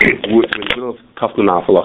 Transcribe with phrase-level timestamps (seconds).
[0.00, 0.98] we're in the middle of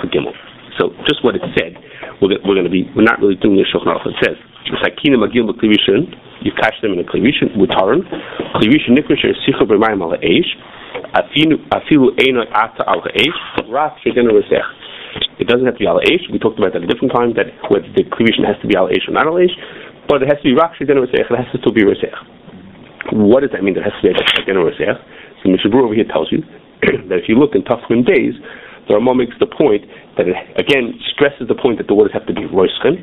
[0.08, 0.32] Gimel.
[0.80, 1.76] So just what it said,
[2.22, 4.08] we're, we're going to be, we're not really doing the Shulchan Aruch.
[4.08, 4.38] It says,
[4.84, 8.04] "Sakina magil b'klivishin." You catch them in a klivishin with taran.
[8.60, 10.52] Klivishin nikrish sicha b'mayim al ha'esh.
[11.16, 13.68] Afilu eino ata al ha'esh.
[13.68, 14.64] Rak shedin resech.
[15.40, 16.28] It doesn't have to be al ha'esh.
[16.32, 17.34] We talked about that a different time.
[17.36, 19.56] That whether the klivishin has to be al ha'esh or not al ha'esh,
[20.08, 21.00] but it has to be rak shedin.
[21.04, 22.16] It has to still be resech.
[23.12, 23.76] What does that mean?
[23.76, 25.00] There has to be a shedin resech.
[25.44, 26.44] So Mishabur over here tells you
[27.10, 28.34] that if you look in Tafkin days,
[28.88, 29.86] the Rama makes the point
[30.18, 33.02] that it again stresses the point that the waters have to be roiskin,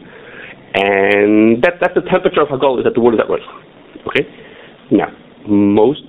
[0.79, 3.59] and that that's the temperature of Hagol is that the water is at roiskin.
[4.07, 4.25] Okay,
[4.91, 5.11] now
[5.47, 6.03] most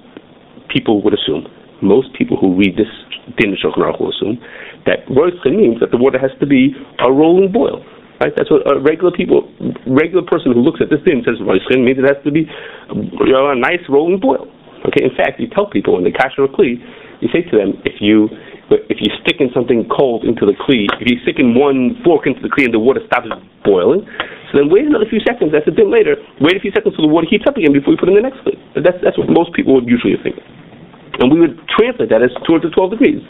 [0.69, 1.45] people would assume,
[1.81, 2.89] most people who read this
[3.37, 4.37] din Shulchan Aruch will assume
[4.85, 7.83] that roiskin means that the water has to be a rolling boil.
[8.21, 8.31] Right?
[8.37, 9.49] That's what a regular people,
[9.87, 12.45] regular person who looks at this din says roiskin means it has to be
[12.93, 14.47] you know, a nice rolling boil.
[14.83, 16.75] Okay, in fact, you tell people they cash a kli,
[17.23, 18.27] you say to them, if you
[18.71, 22.25] if you stick in something cold into the kli, if you stick in one fork
[22.25, 23.27] into the kli and the water stops
[23.63, 24.03] boiling,
[24.49, 25.51] so then wait another few seconds.
[25.51, 26.17] That's a bit later.
[26.41, 28.25] Wait a few seconds till the water heats up again before you put in the
[28.25, 28.59] next kli.
[28.75, 30.39] That's that's what most people would usually think,
[31.23, 33.21] and we would translate that as towards the 12 degrees.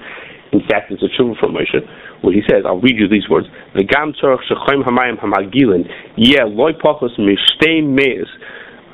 [0.54, 1.82] In fact, it's a shuvah from Moshe,
[2.22, 6.45] where he says, I'll read you these words, The gam tzorach shechoim hamayim hamagilin, yeah,
[6.45, 8.30] loy pachos mishtein meis,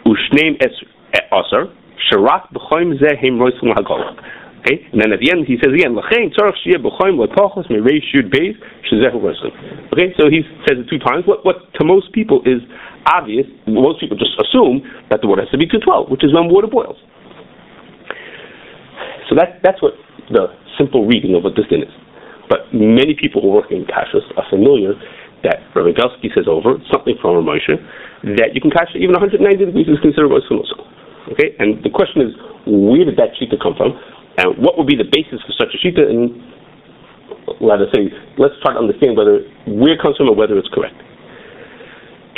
[0.08, 0.72] ushneim es
[1.36, 1.68] aser,
[2.08, 4.16] sharat b'choim zeh heim roisim hagolach.
[4.60, 8.04] Okay, and then at the end he says again, "Lachein tzarich shiyeh b'choim le'pachos me'rei
[8.12, 8.56] shud beis
[8.92, 9.56] shezehu rosim."
[9.94, 11.24] Okay, so he says it two times.
[11.26, 12.60] What what to most people is
[13.08, 13.48] obvious.
[13.68, 16.50] Most people just assume that the water has to be two twelve, which is when
[16.52, 16.98] water boils.
[19.30, 19.94] So that that's what
[20.28, 21.94] the simple reading of what this din is.
[22.50, 24.94] But many people who work in kashrus are familiar
[25.44, 25.96] that Rabbi
[26.36, 27.80] says over something from Ramosha
[28.36, 29.40] that you can cash even 190
[29.72, 30.84] degrees is considered also.
[31.32, 32.34] Okay, and the question is,
[32.66, 33.94] where did that shita come from?
[34.40, 36.00] And what would be the basis for such a shita?
[36.00, 36.32] And
[37.60, 38.08] let us say,
[38.40, 40.96] let's try to understand whether where it comes from or whether it's correct.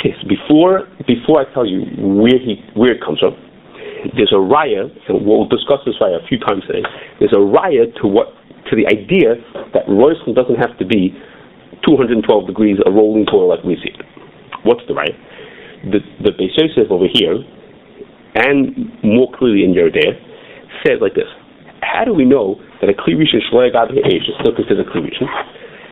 [0.02, 3.38] Okay, so before before I tell you where he where it comes from,
[4.18, 6.82] there's a raya, and we'll discuss this raya a few times today.
[7.22, 8.34] There's a raya to what
[8.66, 9.38] to the idea
[9.70, 11.14] that roisel doesn't have to be
[11.86, 14.02] 212 degrees a rolling coil like we see it.
[14.66, 15.14] What's the raya?
[15.86, 17.38] The the Beis over here,
[18.34, 20.18] and more clearly in Yerdeh,
[20.82, 21.30] says like this
[21.92, 25.28] how do we know that a kli rishon shloigad is still considered kli rishon?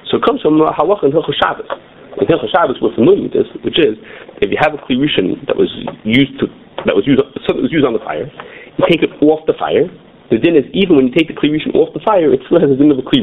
[0.09, 1.69] So it comes from halach and hilchos Shabbos.
[2.17, 4.01] In hilchos Shabbos, we're familiar with this, which is
[4.41, 4.97] if you have a kli
[5.45, 5.69] that was
[6.03, 6.49] used to
[6.89, 9.85] that was used something was used on the fire, you take it off the fire.
[10.33, 12.73] The din is even when you take the kli off the fire, it still has
[12.73, 13.21] a din of a kli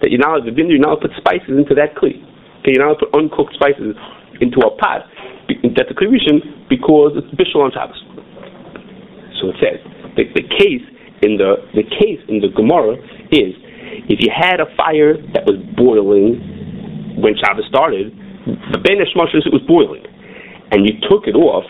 [0.00, 2.16] that you now the din you now put spices into that kli.
[2.64, 3.92] Okay, you now put uncooked spices
[4.40, 5.04] into a pot
[5.76, 6.16] that's a kli
[6.72, 8.00] because it's bishul on Shabbos.
[9.36, 9.78] So it says
[10.16, 10.82] the, the case
[11.22, 12.96] in the the case in the Gemara
[13.32, 13.56] is
[14.10, 18.12] if you had a fire that was boiling when Shabbos started,
[18.72, 20.04] the Ben it was boiling,
[20.70, 21.64] and you took it off,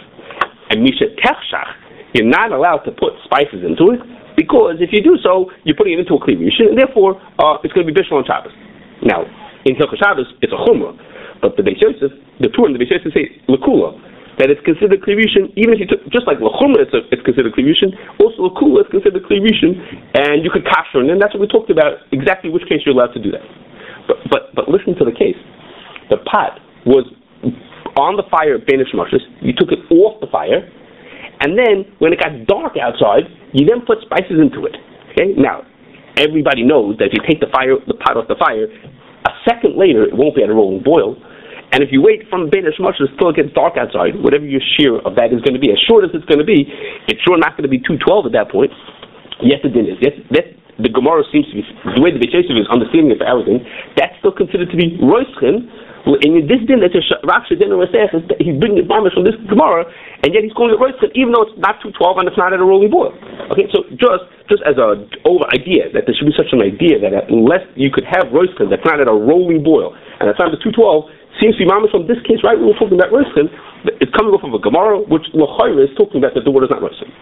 [0.70, 1.70] and Misha Techshach,
[2.14, 4.00] you're not allowed to put spices into it
[4.36, 7.72] because if you do so, you're putting it into a kli and therefore uh, it's
[7.72, 8.52] going to be bishul on Shabbos.
[9.02, 9.24] Now,
[9.64, 10.96] in Hilchot Shabbos, it's a chumrah,
[11.40, 13.96] but the Beis Yosef, the Tur and the Beis Yosef say lekula
[14.38, 15.16] that it's considered kli
[15.56, 17.72] even if you took, just like lachumra, it's, it's considered kli
[18.20, 19.40] also lakula is considered kli
[20.14, 22.94] and you could kasher, and then that's what we talked about, exactly which case you're
[22.94, 23.44] allowed to do that.
[24.06, 25.38] But, but, but listen to the case.
[26.10, 27.08] The pot was
[27.96, 30.68] on the fire at Bein Hashmashos, you took it off the fire,
[31.40, 34.76] and then when it got dark outside, you then put spices into it.
[35.12, 35.32] Okay?
[35.36, 35.64] Now,
[36.16, 39.76] everybody knows that if you take the fire, the pot off the fire, a second
[39.76, 41.16] later, it won't be at a rolling boil
[41.72, 45.02] and if you wait from Bein Hashemashas until it gets dark outside, whatever your shear
[45.02, 46.66] of that is going to be, as short as it's going to be,
[47.10, 48.70] it's sure not going to be 212 at that point.
[49.42, 49.98] Yes, din is.
[50.00, 51.64] Yes, that, the Gemara seems to be,
[51.96, 53.64] the way the Beit is understanding it for everything,
[53.96, 55.64] that's still considered to be Roischen.
[56.22, 56.94] In this din, that's
[57.26, 57.66] Rav Shadin
[58.38, 59.82] he's bringing the Mamish from this Gemara,
[60.22, 62.62] and yet he's calling it Roischen, even though it's not 212 and it's not at
[62.62, 63.10] a rolling boil.
[63.50, 67.02] Okay, so just just as a over idea, that there should be such an idea
[67.02, 70.54] that unless you could have Roischen that's not at a rolling boil, and the time
[70.54, 71.10] it's 212,
[71.40, 72.56] seems to be mamish from this case, right?
[72.56, 73.48] We were talking about roasting.
[74.00, 76.72] It's coming off of a Gemara, which Lachayra is talking about that the water is
[76.72, 77.12] not roasting.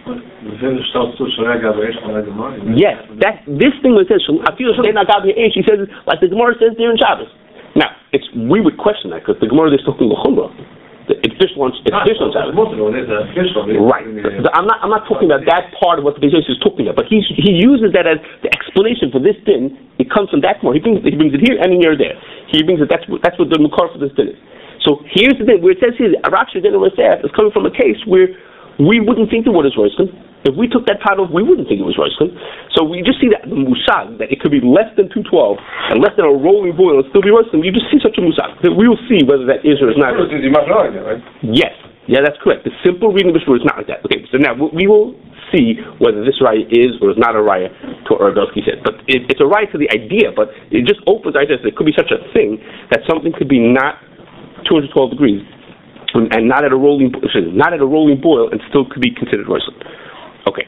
[2.73, 6.89] Yes, that this thing that says I feel He says like the Gemara says there
[6.89, 7.29] in Shabbos.
[7.75, 10.47] Now, it's we would question that because the Gemara is talking Lachumra.
[11.05, 11.77] It's fish lunch.
[11.85, 12.33] It's fish lunch.
[12.33, 14.05] Right.
[14.57, 14.81] I'm not.
[14.81, 16.97] I'm not talking about that part of what the Bezos is talking about.
[16.97, 19.77] But he he uses that as the explanation for this din.
[20.01, 20.73] It comes from that more.
[20.73, 22.17] He brings he brings it here and here there.
[22.49, 22.89] He brings it.
[22.89, 24.39] That's that's what the makar for this din is.
[24.85, 27.97] So here's the thing where it says here, Raksha din is coming from a case
[28.05, 28.29] where
[28.77, 30.13] we wouldn't think the word is roiskin.
[30.45, 32.29] If we took that off, we wouldn't think it was Roiskin.
[32.77, 35.25] So we just see that the musag, that it could be less than 212
[35.89, 37.65] and less than a rolling boil and still be Roiskin.
[37.65, 38.61] You just see such a musag.
[38.61, 40.13] That we will see whether that is or is not.
[41.01, 41.21] right?
[41.41, 41.73] Yes.
[42.05, 42.69] Yeah, that's correct.
[42.69, 44.05] The simple reading of the Shur is not like that.
[44.05, 45.17] Okay, so now we will
[45.49, 47.73] see whether this raya is or is not a raya
[48.05, 48.85] to what Rabelsky said.
[48.85, 51.65] But it, it's a raya to the idea, but it just opens ideas.
[51.65, 52.61] There could be such a thing
[52.93, 53.97] that something could be not
[54.69, 55.41] 212 degrees
[56.15, 57.11] and not at a rolling
[57.57, 59.73] not at a rolling boil and still could be considered roasted.
[60.47, 60.67] Okay.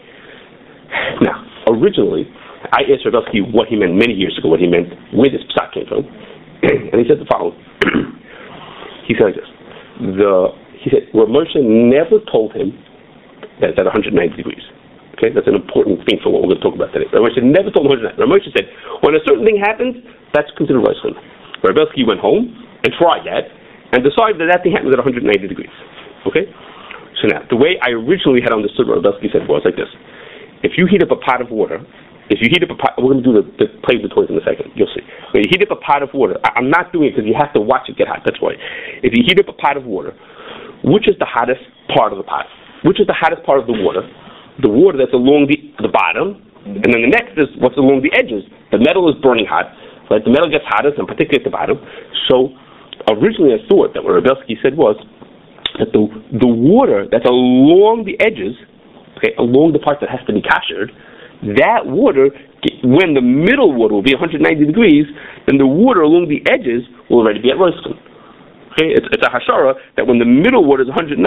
[1.21, 2.25] Now, originally,
[2.73, 5.73] I asked Rabelsky what he meant many years ago, what he meant, where this psak
[5.73, 6.05] came from,
[6.63, 7.57] and he said the following.
[9.07, 9.51] he said like this:
[9.99, 12.71] the he said, well, Moshe never told him
[13.59, 14.61] that it's at 190 degrees.
[15.17, 17.09] Okay, that's an important thing for what we're going to talk about today.
[17.11, 18.21] Moshe never told him 190.
[18.21, 18.69] Moshe said,
[19.01, 19.97] when a certain thing happens,
[20.31, 21.17] that's considered Roshon.
[21.65, 22.53] Rabelsky went home
[22.85, 23.49] and tried that
[23.91, 25.73] and decided that that thing happens at 190 degrees.
[26.29, 26.45] Okay?
[27.21, 29.89] So now, the way I originally had understood what Rabelsky said was like this.
[30.61, 31.81] If you heat up a pot of water,
[32.29, 34.13] if you heat up a pot, we're going to do the, the play with the
[34.13, 34.75] toys in a second.
[34.75, 35.01] You'll see.
[35.31, 37.33] When you heat up a pot of water, I, I'm not doing it because you
[37.39, 38.21] have to watch it get hot.
[38.27, 38.59] That's why.
[39.01, 40.11] If you heat up a pot of water,
[40.83, 41.63] which is the hottest
[41.95, 42.45] part of the pot?
[42.83, 44.05] Which is the hottest part of the water?
[44.61, 48.11] The water that's along the, the bottom, and then the next is what's along the
[48.11, 48.43] edges.
[48.75, 49.71] The metal is burning hot,
[50.11, 50.19] right?
[50.19, 51.79] The metal gets hottest, and particularly at the bottom.
[52.27, 52.51] So
[53.07, 54.99] originally I thought that what Rabelsky said was
[55.79, 56.07] that the,
[56.37, 58.55] the water that's along the edges,
[59.17, 60.91] okay, along the part that has to be captured,
[61.61, 62.33] that water,
[62.81, 65.05] when the middle water will be 190 degrees,
[65.45, 67.93] then the water along the edges will already be at roasting.
[68.77, 71.17] Okay, it's, it's a hashara that when the middle water is 190,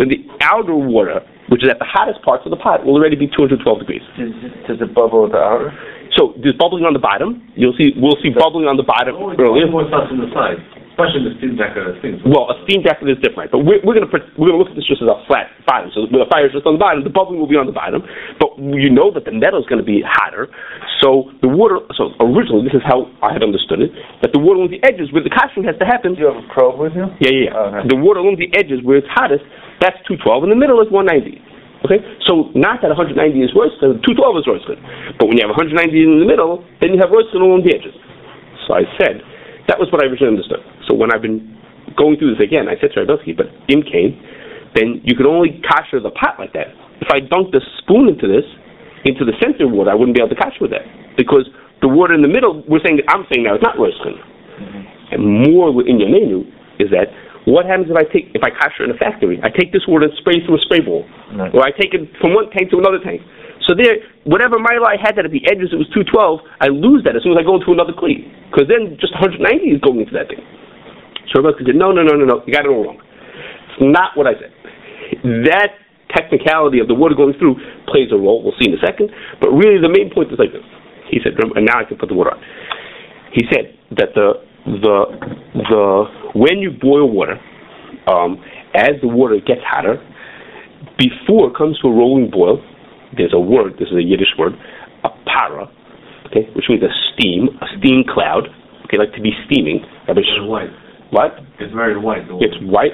[0.00, 1.20] then the outer water,
[1.52, 4.04] which is at the hottest parts of the pot, will already be 212 degrees.
[4.16, 4.32] Does,
[4.64, 5.68] does it bubble at the outer?
[6.16, 7.44] So there's bubbling on the bottom.
[7.52, 7.92] You'll see.
[7.92, 9.68] We'll see bubbling on the bottom earlier.
[9.68, 10.56] More stuff on the side,
[10.98, 12.18] especially the steam jacket things.
[12.26, 14.74] Well, a steam jacket is different, but we're, we're going to we're going to look
[14.74, 15.94] at this just as a flat bottom.
[15.94, 18.02] So the fire is just on the bottom, the bubbling will be on the bottom.
[18.42, 20.50] But you know that the metal is going to be hotter.
[20.98, 21.78] So the water.
[21.94, 23.94] So originally, this is how I had understood it:
[24.26, 26.18] that the water along the edges, where the costume has to happen.
[26.18, 27.06] Do you have a probe with you?
[27.22, 27.54] Yeah, yeah.
[27.54, 27.86] yeah.
[27.86, 27.94] Okay.
[27.94, 29.46] The water along the edges, where it's hottest,
[29.78, 31.38] that's 212, and the middle is 190.
[31.86, 34.02] Okay, so not that 190 is worse, 212
[34.42, 34.66] is worse.
[35.14, 37.70] But when you have 190 in the middle, then you have worse than along the
[37.70, 37.94] edges.
[38.66, 39.22] So I said,
[39.70, 40.58] that was what I originally understood.
[40.88, 41.44] So when I've been
[41.96, 44.16] going through this again, I said to Rabelsky, but in came,
[44.74, 46.72] then you could only kasher the pot like that.
[47.00, 48.44] If I dunked a spoon into this,
[49.04, 50.84] into the center water, I wouldn't be able to kasher with that.
[51.16, 51.46] Because
[51.80, 54.18] the water in the middle, we're saying, I'm saying now, it's not roasting.
[54.18, 54.82] Mm-hmm.
[55.14, 56.44] And more in your menu
[56.80, 57.08] is that
[57.48, 59.40] what happens if I take if I kasher in a factory?
[59.40, 61.48] I take this water and spray through a spray ball, Right.
[61.54, 63.22] or I take it from one tank to another tank.
[63.64, 66.40] So there, whatever mile I had that at the edges, it was 212.
[66.60, 69.40] I lose that as soon as I go into another cleat, because then just 190
[69.64, 70.40] is going into that thing.
[71.34, 73.00] So said, no, no, no, no, no, you got it all wrong.
[73.68, 74.52] It's not what I said.
[75.44, 75.76] That
[76.14, 78.42] technicality of the water going through plays a role.
[78.42, 79.10] We'll see in a second.
[79.40, 80.64] But really, the main point is like this.
[81.10, 82.40] He said, and now I can put the water on.
[83.32, 84.96] He said that the the
[85.54, 85.84] the
[86.34, 87.40] when you boil water,
[88.06, 88.42] um,
[88.74, 89.96] as the water gets hotter,
[90.98, 92.60] before it comes to a rolling boil,
[93.16, 93.74] there's a word.
[93.78, 94.52] This is a Yiddish word,
[95.04, 95.68] a para,
[96.28, 98.48] okay, which means a steam, a steam cloud.
[98.84, 99.84] Okay, like to be steaming.
[100.08, 100.72] It's Sh- white.
[101.10, 101.38] What?
[101.58, 102.28] It's very white.
[102.28, 102.92] The It's white.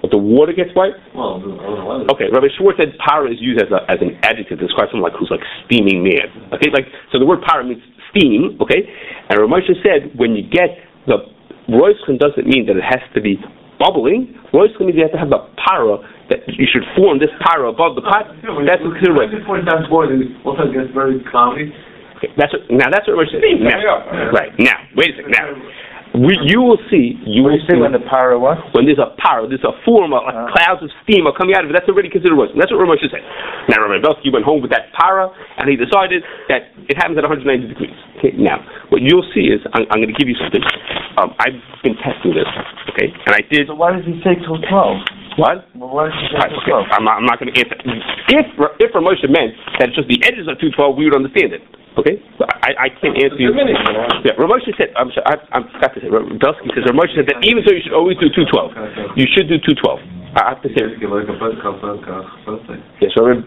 [0.00, 0.96] But the water gets white.
[1.12, 2.08] well, the, I don't know why.
[2.16, 5.04] Okay, Rabbi Schwartz said para is used as, a, as an adjective to describe someone
[5.12, 6.32] like who's like steaming mad.
[6.56, 8.56] Okay, like so the word para means steam.
[8.64, 8.80] Okay,
[9.28, 10.72] and Ramosha said when you get
[11.04, 11.20] the
[11.68, 13.36] roiskin doesn't mean that it has to be
[13.76, 14.32] bubbling.
[14.56, 16.00] Roiskin means you have to have a para
[16.32, 18.24] that you should form this para above the pot.
[18.56, 19.44] When That's considered when roiskin.
[19.44, 21.76] you it down boiling, all of a sudden it gets very cloudy.
[22.16, 23.60] Okay, that's what, now that's what Ramosha said.
[23.60, 25.36] Now, right now, wait a second.
[25.36, 25.52] Now,
[26.10, 27.14] we, you will see.
[27.22, 28.58] You What will you see when the para what?
[28.74, 30.50] when there's a power, there's a form of Uh.
[30.50, 31.74] clouds of steam are coming out of it.
[31.74, 32.58] That's already considered roasting.
[32.58, 33.22] That's what Ramosha said.
[33.70, 34.02] Now Rabbi
[34.34, 37.94] went home with that para, and he decided that it happens at 190 degrees.
[38.18, 38.58] Okay, now
[38.90, 40.62] what you'll see is I'm, I'm going to give you something.
[41.16, 42.48] Um, I've been testing this.
[42.90, 45.38] Okay, and I did So why does he say till 12?
[45.38, 45.62] what?
[45.78, 47.78] Well, why does he say Right, till okay, I'm not, I'm not going to answer.
[48.34, 48.46] If
[48.82, 51.62] if Ramosha meant that it's just the edges of 212, we would understand it.
[51.98, 53.50] Okay, but I, I can't answer you.
[54.22, 54.94] Yeah, Ramosha said.
[54.94, 56.08] I'm sorry, I, I forgot to say.
[56.38, 59.18] Belsky says Ramosha said that even so, you should always do 212.
[59.18, 59.98] You should do 212.
[60.38, 60.86] I have to say.
[60.86, 62.78] Just give like a buzz, cup, buzz, cup, something.
[63.02, 63.42] Yes, Rabbi,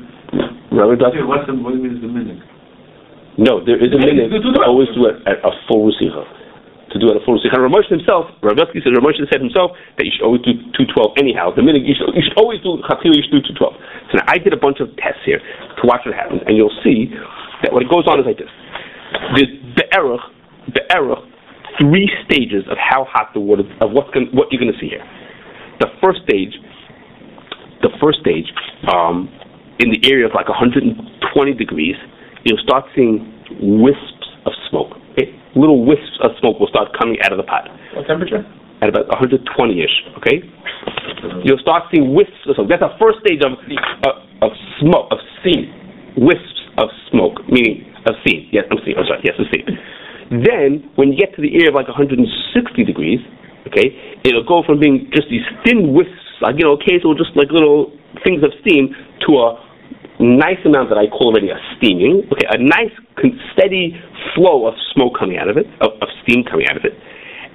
[0.76, 1.24] Rabbi Belsky.
[1.24, 2.44] The, what is the minute?
[3.40, 6.28] No, there is a minute Do to always do it at a full rusicha.
[6.92, 7.40] To do it at a full.
[7.40, 11.16] And Ramosha himself, Rabbi Belsky says Ramosha said himself that you should always do 212
[11.16, 11.56] anyhow.
[11.56, 14.12] The minute you should, you should always do Chatzil, you should do 212.
[14.12, 16.76] So now I did a bunch of tests here to watch what happens, and you'll
[16.84, 17.08] see
[17.64, 18.52] that what it goes on is like this.
[19.36, 20.20] There's the error,
[20.74, 21.16] the error,
[21.80, 24.90] three stages of how hot the water, of what's going, what you're going to see
[24.90, 25.04] here.
[25.80, 26.54] The first stage,
[27.82, 28.46] the first stage,
[28.92, 29.32] um,
[29.80, 30.94] in the area of like 120
[31.56, 31.96] degrees,
[32.44, 33.26] you'll start seeing
[33.82, 34.94] wisps of smoke.
[35.14, 35.34] Okay?
[35.56, 38.46] Little wisps of smoke will start coming out of the pot What temperature?
[38.82, 40.44] at about 120-ish, okay?
[41.44, 42.68] You'll start seeing wisps of smoke.
[42.68, 44.52] That's the first stage of, of, of
[44.82, 45.72] smoke, of steam.
[46.20, 48.50] Wisps of smoke, meaning of steam.
[48.52, 48.96] Yes, I'm steam.
[48.98, 49.22] I'm sorry.
[49.24, 49.66] Yes, of steam.
[50.42, 52.26] Then, when you get to the area of like 160
[52.84, 53.20] degrees,
[53.68, 53.94] okay,
[54.26, 57.94] it'll go from being just these thin wisps, like, you know, occasional just like little
[58.26, 58.96] things of steam,
[59.28, 59.48] to a
[60.20, 62.94] nice amount that I call already a steaming, okay, a nice
[63.54, 63.94] steady
[64.34, 66.94] flow of smoke coming out of it, of, of steam coming out of it.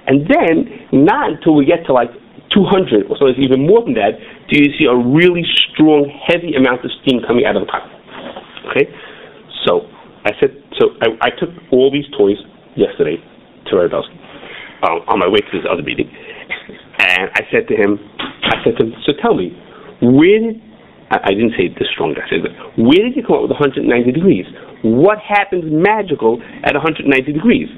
[0.07, 2.09] And then, not until we get to like
[2.53, 4.17] 200, or so it's even more than that,
[4.49, 7.85] do you see a really strong, heavy amount of steam coming out of the pot.
[8.71, 8.89] Okay?
[9.69, 9.85] So,
[10.25, 12.41] I said, so I, I took all these toys
[12.75, 13.21] yesterday
[13.69, 14.17] to Radowski,
[14.81, 16.09] um, on my way to this other meeting.
[16.99, 19.55] And I said to him, I said to him, so tell me,
[20.03, 20.59] did,
[21.07, 22.43] I, I didn't say this strong, I said,
[22.75, 24.43] where did you come up with 190 degrees?
[24.83, 27.71] What happens magical at 190 degrees?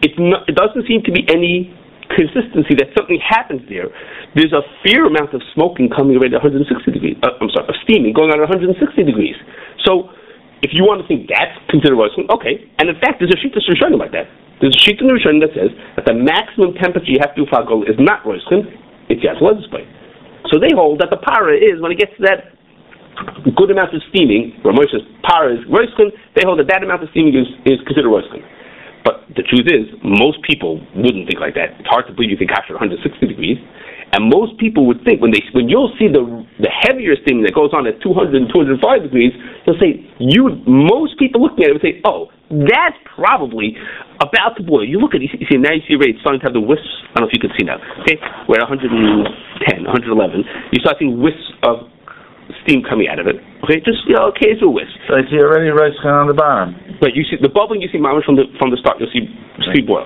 [0.00, 1.76] It's not, it doesn't seem to be any
[2.08, 3.92] consistency that something happens there.
[4.32, 7.16] There's a fair amount of smoking coming already at 160 degrees.
[7.20, 9.36] Uh, I'm sorry, of steaming going on at 160 degrees.
[9.84, 10.08] So,
[10.62, 12.62] if you want to think that's considered Roshon, okay.
[12.78, 14.30] And in fact, there's a sheet that's Rishonim like that.
[14.62, 17.46] There's a sheet in Rishonim that says that the maximum temperature you have to do
[17.50, 18.70] Fagol is not Roshon,
[19.10, 19.82] it's Yatzel display.
[20.54, 22.54] So they hold that the para is, when it gets to that
[23.58, 27.10] good amount of steaming, where Moshe's para is Roshon, they hold that that amount of
[27.10, 28.46] steaming is, is considered Roshon.
[29.02, 31.74] But the truth is, most people wouldn't think like that.
[31.82, 33.58] It's hard to believe you can capture 160 degrees.
[34.12, 36.20] And most people would think when they when you'll see the
[36.60, 39.32] the heavier steam that goes on at 200 and 205 degrees,
[39.64, 40.52] they'll say you.
[40.68, 43.72] Most people looking at it would say, "Oh, that's probably
[44.20, 46.46] about to boil." You look at it, you see now you see rates starting to
[46.46, 46.84] have the wisps.
[47.16, 47.80] I don't know if you can see now.
[48.04, 48.20] Okay,
[48.52, 50.44] we're at 110, 111.
[50.76, 51.88] You start seeing wisps of
[52.68, 53.40] steam coming out of it.
[53.64, 54.92] Okay, just you know, occasional wisps.
[55.08, 56.76] So I see already rice on the bottom.
[57.00, 57.80] But you see the bubbling.
[57.80, 59.00] You see mamish from the from the start.
[59.00, 59.24] You'll see
[59.72, 60.04] see boil.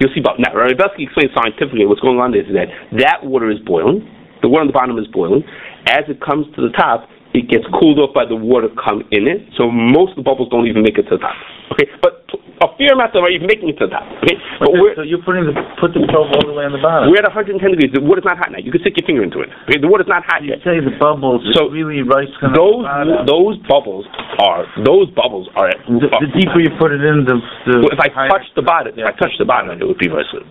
[0.00, 0.38] You'll see bubble.
[0.40, 4.06] Now, Rabbi explains scientifically what's going on is that that water is boiling.
[4.42, 5.42] The water on the bottom is boiling.
[5.86, 9.26] As it comes to the top, it gets cooled off by the water come in
[9.26, 9.42] it.
[9.58, 11.34] So most of the bubbles don't even make it to the top.
[11.72, 12.24] Okay, but
[12.58, 14.02] a fair amount of them are even making it to that?
[14.22, 16.82] Okay, but we're so you're putting the put the probe all the way on the
[16.82, 17.08] bottom.
[17.10, 17.94] we're at 110 degrees.
[17.94, 18.58] The water's not hot now.
[18.58, 19.50] You can stick your finger into it.
[19.70, 20.62] Okay, the water's not hot You yet.
[20.66, 24.04] say the bubbles So, really rice on Those the those bubbles
[24.42, 25.70] are those bubbles are.
[25.70, 27.38] At, The, the deeper you put it in, the,
[27.70, 29.98] the Well, if I higher- touch the bottom, if I touch the bottom, it would
[29.98, 30.44] be very slim.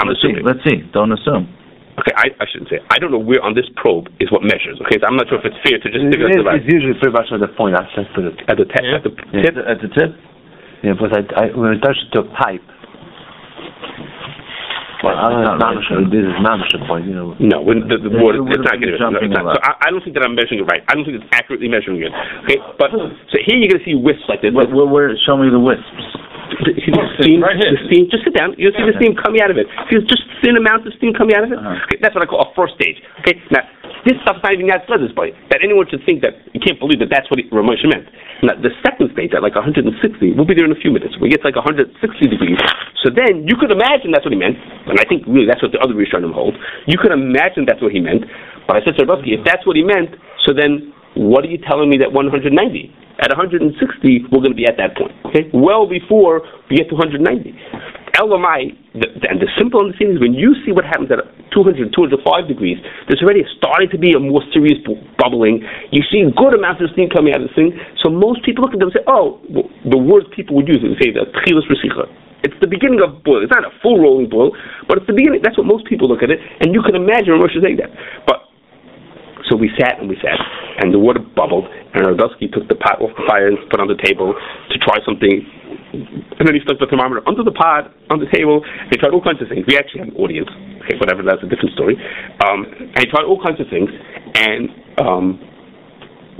[0.00, 0.32] I'm Let's see.
[0.32, 0.44] assuming.
[0.44, 0.78] Let's see.
[0.96, 1.46] Don't assume.
[1.96, 2.76] Okay, I, I shouldn't say.
[2.92, 4.76] I don't know where on this probe is what measures.
[4.84, 6.60] Okay, so I'm not sure if it's fair to just stick it at the right
[6.60, 8.36] usually pretty much at the point I just put it.
[8.52, 8.84] at the tip.
[8.84, 9.42] At the Yeah.
[9.48, 9.54] tip.
[9.64, 10.10] At the tip.
[10.86, 12.62] Yeah, but I, I when I touch it to a pipe.
[15.02, 15.58] Well, I don't know.
[15.58, 16.06] Not Mamish, really.
[16.14, 17.34] this is mamish point, you know.
[17.42, 18.94] No, when the, the water, it it's not wouldn't be.
[18.94, 19.44] No, jumping it's not.
[19.44, 19.58] a lot.
[19.58, 20.86] So I, I don't think that I'm measuring it right.
[20.86, 22.14] I don't think it's accurately measuring it.
[22.46, 24.54] Okay, but so here you're going to see wisps like this.
[24.54, 25.90] Where, where, where, show me the wisps.
[26.64, 27.74] The, see the steam, right here.
[27.74, 28.06] the steam.
[28.06, 28.54] Just sit down.
[28.54, 29.66] You'll see the steam coming out of it.
[29.90, 31.58] See, just thin amounts of steam coming out of it.
[31.58, 31.82] Uh-huh.
[31.90, 33.02] Okay, that's what I call a first stage.
[33.26, 33.66] Okay, now
[34.04, 35.32] this stuff's not even that this point.
[35.48, 38.10] That anyone should think that you can't believe that that's what it, Ramosh meant.
[38.42, 39.88] Now the second stage at like 160,
[40.36, 41.16] we'll be there in a few minutes.
[41.16, 41.96] We get to like 160
[42.28, 42.60] degrees.
[43.00, 44.58] So then you could imagine that's what he meant,
[44.90, 46.58] and I think really that's what the other Rishonim hold.
[46.84, 48.26] You could imagine that's what he meant.
[48.66, 51.58] But I said to Rabbi, if that's what he meant, so then what are you
[51.62, 52.52] telling me that 190?
[53.16, 53.72] At 160,
[54.28, 55.16] we're going to be at that point.
[55.24, 57.56] Okay, well before we get to 190.
[58.16, 61.20] LMI, the, and the simple understanding is when you see what happens at
[61.52, 65.60] 200, 205 degrees, there's already starting to be a more serious bu- bubbling.
[65.92, 67.76] You see good amounts of steam coming out of this thing.
[68.00, 70.80] So most people look at them and say, oh, w- the words people would use
[70.80, 72.08] is say the tchilas resicha.
[72.44, 73.42] It's the beginning of boil.
[73.42, 74.54] It's not a full rolling boil,
[74.86, 75.40] but it's the beginning.
[75.42, 77.90] That's what most people look at it, and you can imagine Moshe saying that.
[78.22, 78.45] But
[79.48, 80.36] so we sat and we sat,
[80.82, 83.86] and the water bubbled, and Radowski took the pot off the fire and put on
[83.86, 85.46] the table to try something.
[85.96, 89.14] And then he stuck the thermometer under the pot, on the table, and he tried
[89.14, 89.64] all kinds of things.
[89.66, 90.50] We actually had an audience.
[90.84, 91.96] Okay, whatever, that's a different story.
[92.46, 93.90] Um, and he tried all kinds of things,
[94.34, 95.26] and um,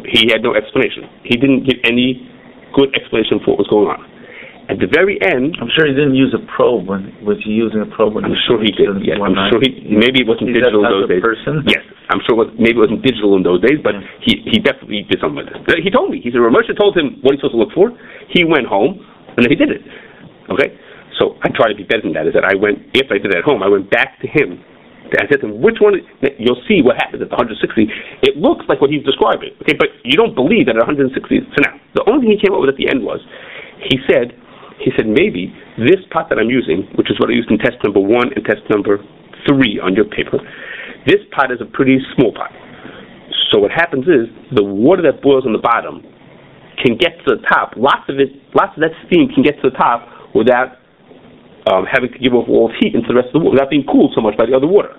[0.07, 1.09] he had no explanation.
[1.23, 2.27] He didn't give any
[2.75, 4.16] good explanation for what was going on.
[4.67, 7.79] At the very end, I'm sure he didn't use a probe when was he using
[7.79, 8.91] a probe when I'm sure he did.
[9.07, 9.79] Yeah, I'm sure he.
[9.87, 11.23] Maybe it wasn't He's digital in those days.
[11.23, 11.63] person?
[11.71, 12.35] Yes, I'm sure.
[12.35, 13.95] Was, maybe it wasn't digital in those days, but
[14.27, 15.79] he he definitely did something like this.
[15.79, 16.19] He told me.
[16.19, 17.95] He said Ramosha told him what he's supposed to look for.
[18.35, 18.99] He went home,
[19.39, 19.87] and then he did it.
[20.51, 20.75] Okay,
[21.15, 22.27] so I try to be better than that.
[22.27, 23.63] Is that I went after I did it at home.
[23.63, 24.59] I went back to him.
[25.15, 25.95] I said to him, "Which one?
[26.43, 27.87] You'll see what happens at the 160.
[28.27, 29.55] It looks like what he's describing.
[29.63, 31.15] Okay, but you don't believe that at 160.
[31.55, 33.23] So now, the only thing he came up with at the end was,
[33.87, 34.35] he said,
[34.79, 37.77] he said maybe this pot that I'm using, which is what I used in test
[37.85, 38.99] number one and test number
[39.49, 40.39] three on your paper,
[41.07, 42.51] this pot is a pretty small pot.
[43.53, 46.03] So what happens is the water that boils on the bottom
[46.83, 47.73] can get to the top.
[47.77, 50.77] Lots of it, lots of that steam can get to the top without
[51.71, 53.71] um, having to give off all its heat into the rest of the water, without
[53.71, 54.93] being cooled so much by the other water.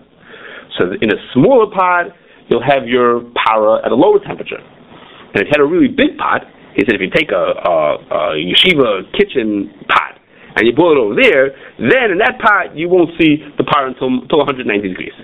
[0.80, 2.12] So in a smaller pot,
[2.50, 4.60] you'll have your para at a lower temperature.
[4.60, 6.44] And if you had a really big pot,
[6.78, 10.22] he said if you take a, a, a yeshiva kitchen pot
[10.54, 13.90] and you boil it over there, then in that pot you won't see the para
[13.90, 15.18] until, until 190 degrees.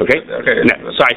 [0.00, 0.24] Okay?
[0.24, 0.64] Okay.
[0.64, 1.12] Now, so I,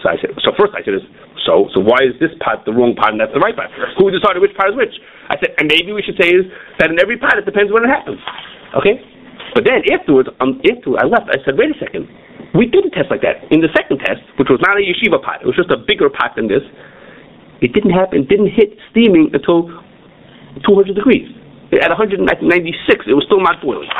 [0.00, 1.04] so I said, so first I said, is,
[1.44, 3.68] so so why is this pot the wrong pot and that's the right pot?
[4.00, 4.96] Who decided which pot is which?
[5.28, 6.48] I said, and maybe we should say is
[6.80, 8.18] that in every pot it depends when it happens.
[8.80, 8.96] Okay?
[9.52, 12.08] But then afterwards, um, after I left, I said, wait a second.
[12.56, 13.44] We did a test like that.
[13.52, 16.08] In the second test, which was not a yeshiva pot, it was just a bigger
[16.08, 16.64] pot than this,
[17.60, 19.68] it didn't happen, didn't hit steaming until
[20.64, 21.28] 200 degrees.
[21.82, 23.90] At 196, it was still not boiling.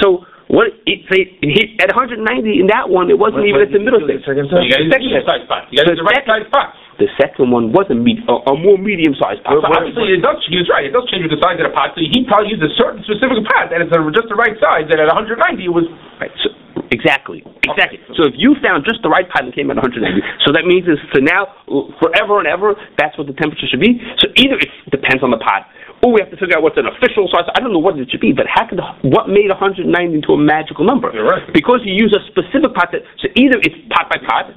[0.00, 3.82] So what it, it hit at 190 in that one, it wasn't even at the
[3.82, 4.24] middle stage.
[4.24, 5.68] Second So you got Second the size pot.
[5.68, 6.72] You got to the right size pot.
[6.96, 9.54] The second one was a, med- a, a more medium-sized pot.
[9.54, 10.82] So obviously, it does, he was right.
[10.82, 11.94] It does change with the size of the pot.
[11.94, 14.90] So he probably used a certain specific pot, that is a, just the right size.
[14.90, 15.86] That at 190, it was
[16.18, 16.34] Right.
[16.42, 16.50] So,
[16.90, 17.44] exactly.
[17.64, 17.98] Exactly.
[18.16, 20.88] So if you found just the right pot and came at 190, so that means
[20.88, 21.52] is for now,
[22.00, 24.00] forever and ever, that's what the temperature should be.
[24.18, 25.68] So either it depends on the pot,
[26.00, 27.50] or we have to figure out what's an official size.
[27.54, 30.38] I don't know what it should be, but how could what made 190 into a
[30.38, 31.10] magical number?
[31.10, 31.42] You're right.
[31.50, 33.02] Because you use a specific pot that.
[33.18, 34.54] So either it's pot by pot,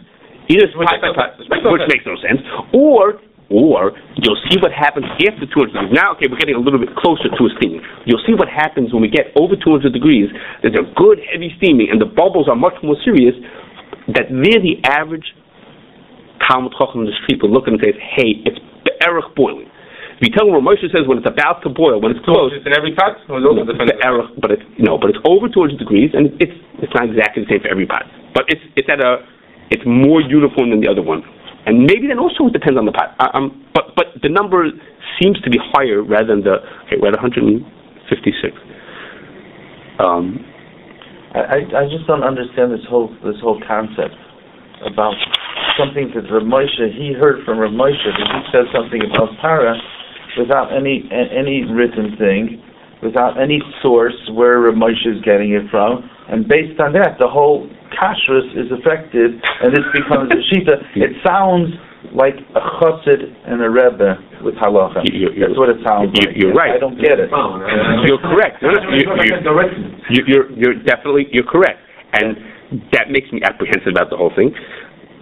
[0.53, 1.41] either it's Which pot by pot.
[1.41, 1.93] Which makes no which sense.
[1.97, 2.41] makes no sense,
[2.77, 3.17] or
[3.51, 5.91] or you'll see what happens after 200 degrees.
[5.91, 7.83] Now, okay, we're getting a little bit closer to a steaming.
[8.07, 10.31] You'll see what happens when we get over 200 degrees.
[10.63, 13.35] There's a good heavy steaming, and the bubbles are much more serious.
[14.15, 15.27] That they're the average
[16.47, 18.57] Talmud Chacham in the street will look and say, "Hey, it's
[19.05, 19.69] erech boiling."
[20.21, 22.53] If you tell them what Moshe says when it's about to boil, when it's close,
[22.53, 23.17] just in every pot.
[23.25, 23.89] Or different.
[23.89, 27.41] the erech, but it's no, but it's over 200 degrees, and it's it's not exactly
[27.43, 29.25] the same for every pot, but it's it's at a
[29.71, 31.23] it's more uniform than the other one,
[31.65, 33.15] and maybe then also it depends on the pot.
[33.19, 34.65] I, um, but but the number
[35.21, 37.61] seems to be higher rather than the okay, we're at 156.
[39.99, 40.41] Um,
[41.33, 44.17] I, I I just don't understand this whole this whole concept
[44.85, 45.13] about
[45.77, 49.77] something that Rav Moshe he heard from Rav Moshe that he said something about para
[50.37, 52.61] without any any written thing,
[53.03, 57.27] without any source where Rav Moshe is getting it from, and based on that the
[57.27, 60.75] whole kashrus is affected and this becomes a shita.
[60.95, 61.69] It sounds
[62.13, 65.03] like a chassid and a rebbe with halacha.
[65.11, 66.37] You- you- That's what it sounds you- like.
[66.37, 66.71] you're right.
[66.71, 67.29] I don't get it.
[67.33, 67.57] Oh,
[68.05, 68.61] You're correct.
[68.61, 69.39] No, no, you- you-
[70.09, 71.79] You- You're you're definitely you're correct,
[72.13, 72.35] and
[72.91, 74.53] that makes me apprehensive about the whole thing.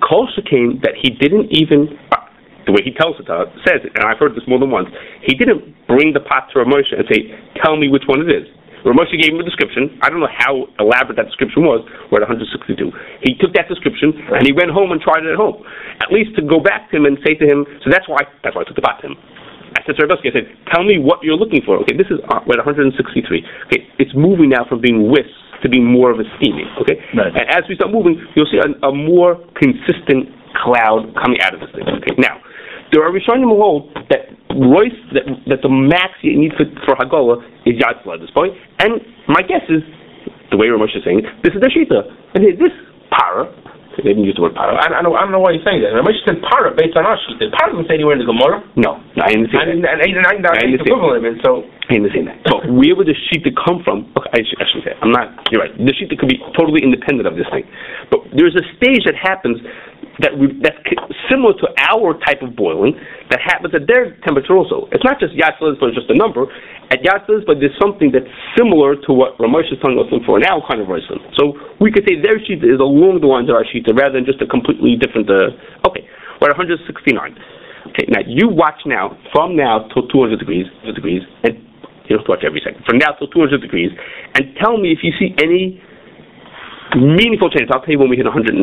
[0.02, 2.18] Kolsha came that he didn't even uh,
[2.66, 4.88] the way he tells it uh, says it, and I've heard this more than once.
[5.22, 7.34] He didn't bring the pot to Ramosha and say,
[7.64, 8.48] "Tell me which one it is."
[8.86, 10.00] Ramosha gave him a description.
[10.02, 11.84] I don't know how elaborate that description was.
[12.12, 12.76] We're at 162.
[13.24, 15.64] He took that description and he went home and tried it at home.
[16.00, 17.68] At least to go back to him and say to him.
[17.84, 19.18] So that's why that's why I took the pot to him.
[19.78, 21.78] I said to Rabowski, I said, tell me what you're looking for.
[21.86, 22.98] Okay, this is, uh, we're at 163.
[23.70, 26.66] Okay, it's moving now from being wisps to being more of a steaming.
[26.82, 26.98] Okay?
[27.14, 27.30] Right.
[27.36, 31.60] And as we start moving, you'll see a, a more consistent cloud coming out of
[31.62, 31.86] this thing.
[31.86, 32.42] Okay, now,
[32.92, 36.94] there are Rishonim who hold that Royce, that, that the max you need for, for
[37.00, 38.54] Hagolah is Yatzla at this point.
[38.80, 39.82] And my guess is,
[40.52, 42.04] the way Ramosh is saying, this is the Shita.
[42.36, 42.74] And this
[43.10, 43.48] para,
[43.98, 44.80] they didn't use the word para.
[44.80, 45.12] I, I don't.
[45.12, 45.92] I don't know why you're saying that.
[45.92, 47.42] Ramesh said para based on our sheet.
[47.52, 48.64] Para doesn't say anywhere in the Gemara.
[48.80, 49.68] No, I didn't say that.
[49.68, 50.88] and and and I and it's understand.
[50.88, 51.24] equivalent.
[51.28, 51.52] And so
[51.90, 52.38] I understand that.
[52.48, 54.08] But where would the Shita come from?
[54.16, 55.00] Okay, I, should, I shouldn't say it.
[55.04, 55.74] I'm not, you're right.
[55.76, 57.68] The Shita could be totally independent of this thing.
[58.08, 59.60] But there's a stage that happens
[60.20, 60.76] that we, that's
[61.32, 62.98] similar to our type of boiling
[63.32, 64.90] that happens at their temperature also.
[64.92, 66.50] It's not just Yatzlis, but it's just a number.
[66.92, 70.44] At Yatzlis, but there's something that's similar to what Ramesh is telling us for an
[70.50, 71.22] our kind of Roisin.
[71.40, 74.26] So we could say their sheet is along the lines of our Shita rather than
[74.28, 75.56] just a completely different, uh,
[75.88, 76.04] okay,
[76.42, 76.84] we're at 169.
[77.96, 81.56] Okay, now you watch now, from now till 200 degrees, 200 degrees, and
[82.10, 83.94] you don't have to watch every second, from now till 200 degrees,
[84.36, 85.80] and tell me if you see any
[86.98, 87.70] meaningful change.
[87.72, 88.58] I'll tell you when we hit 190.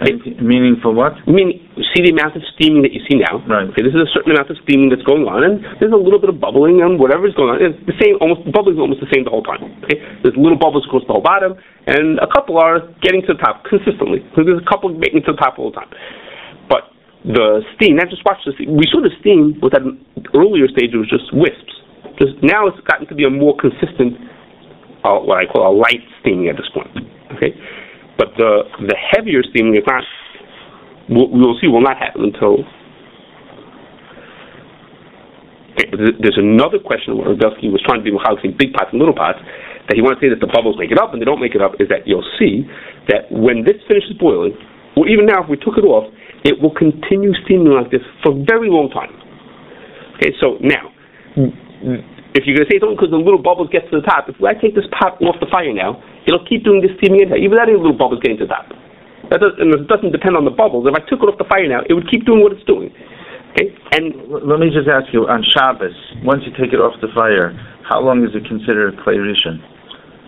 [0.00, 1.12] Okay, Meaning for what?
[1.12, 1.60] I mean,
[1.92, 3.36] see the amount of steaming that you see now.
[3.44, 3.68] Right.
[3.68, 6.16] Okay, this is a certain amount of steaming that's going on, and there's a little
[6.16, 7.60] bit of bubbling and whatever's going on.
[7.60, 9.60] It's the same, almost bubbling is almost the same the whole time.
[9.84, 11.52] Okay, there's little bubbles across the whole bottom,
[11.84, 14.24] and a couple are getting to the top consistently.
[14.32, 15.92] So there's a couple making to the top all the time.
[16.72, 16.88] But
[17.28, 18.80] the steam, now just watch the steam.
[18.80, 19.84] We saw the steam with that
[20.32, 20.96] earlier stage.
[20.96, 21.76] It was just wisps.
[22.16, 24.16] Just now it's gotten to be a more consistent,
[25.04, 26.88] uh, what I call a light steaming at this point.
[27.36, 27.52] Okay,
[28.20, 30.04] but the the heavier steaming is not.
[31.08, 31.72] We'll, see.
[31.72, 32.60] Will not happen until.
[35.96, 39.40] There's another question where Rebelsky was trying to be between big pots and little pots
[39.88, 41.56] that he wanted to say that the bubbles make it up and they don't make
[41.56, 42.68] it up is that you'll see
[43.08, 44.52] that when this finishes boiling,
[44.94, 46.12] or even now if we took it off,
[46.44, 49.10] it will continue steaming like this for a very long time.
[50.20, 50.92] Okay, so now,
[52.34, 54.30] if you're going to say it's only because the little bubbles get to the top,
[54.30, 57.26] if I take this pot off the fire now, it'll keep doing this in here,
[57.26, 58.70] even without any little bubbles getting to the top.
[59.30, 60.86] That does, and it doesn't depend on the bubbles.
[60.86, 62.90] If I took it off the fire now, it would keep doing what it's doing.
[63.54, 67.10] Okay, and Let me just ask you, on Shabbos, once you take it off the
[67.14, 67.50] fire,
[67.82, 69.58] how long is it considered clay rishon?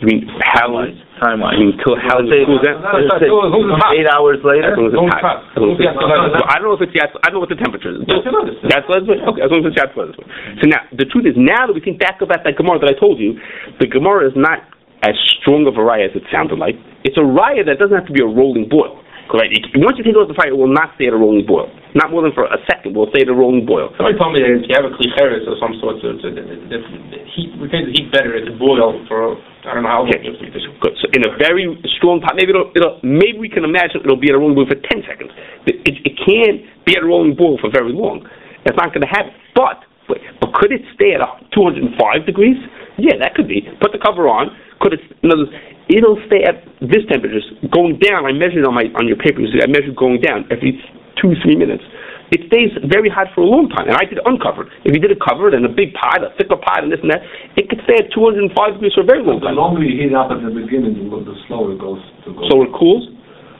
[0.02, 0.90] I mean, how long?
[1.22, 2.82] I mean, until how long Let's say- it cools down?
[2.82, 3.94] let's say As long as it's hot.
[3.94, 4.74] Eight hours later?
[4.74, 5.22] As long as Long hot.
[5.22, 5.40] time.
[5.54, 5.86] As long as hot.
[5.86, 6.42] yes, yes.
[6.50, 7.10] I don't know if it's yes.
[7.22, 8.02] I don't know what the temperature is.
[8.10, 8.58] Yes, it is.
[8.66, 9.42] That's what okay.
[9.46, 10.18] As long as it's yes, it's
[10.58, 12.96] So now the truth is, now that we think back about that Gemara that I
[12.98, 13.38] told you,
[13.78, 14.66] the Gemara is not
[15.06, 16.74] as strong of a raya as it sounded like.
[17.06, 19.01] It's a raya that doesn't have to be a rolling boil.
[19.40, 21.72] It- Once you take off the fire, it will not stay at a rolling boil.
[21.96, 22.92] Not more than for a second.
[22.92, 23.88] Will stay at a rolling boil.
[23.96, 26.40] Somebody told me that if you have a klicheres or some sort, so, so the,
[26.44, 29.92] the, the heat, we think the heat better if it boil for, I don't know
[29.92, 30.12] how long.
[30.12, 30.24] Okay.
[30.24, 30.94] Good.
[31.00, 31.64] So in a very
[32.00, 34.68] strong pot, maybe it'll, it'll maybe we can imagine it'll be at a rolling boil
[34.68, 35.32] for ten seconds.
[35.64, 38.24] It, it, it can't be at a rolling boil for very long.
[38.64, 39.32] It's not going to happen.
[39.56, 42.56] But wait, but could it stay at 205 degrees?
[42.98, 43.64] Yeah, that could be.
[43.80, 44.52] Put the cover on.
[44.80, 45.00] Could it?
[45.22, 45.54] In other words,
[45.92, 48.24] it'll stay at this temperature, going down.
[48.24, 49.44] I measured on my on your paper.
[49.44, 50.80] I measured going down every
[51.20, 51.84] two three minutes.
[52.32, 54.72] It stays very hot for a long time, and I did it uncovered.
[54.88, 57.12] If you did it covered in a big pot, a thicker pot, and this and
[57.12, 57.20] that,
[57.60, 59.52] it could stay at 205 degrees for a very long time.
[59.52, 62.32] The longer you heat it up at the beginning, the the slower it goes to
[62.32, 62.40] go.
[62.48, 63.04] So it cools.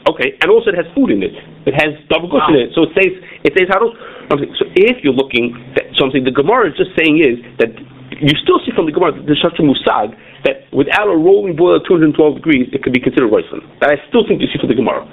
[0.09, 1.37] Okay, and also it has food in it.
[1.69, 3.13] It has double gush in it, so it stays
[3.45, 3.85] it stays hot.
[4.33, 7.77] So if you're looking at something, the Gemara is just saying is that
[8.19, 11.55] you still see from the Gemara that there's such a musag that without a rolling
[11.55, 13.63] boil at 212 degrees, it could be considered roisin.
[13.81, 15.07] That I still think you see from the Gemara.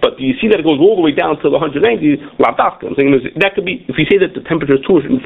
[0.00, 1.84] But do you see that it goes all the way down to the 190
[2.40, 2.88] labdafka?
[2.88, 5.20] I'm saying that could be if you say that the temperature is 205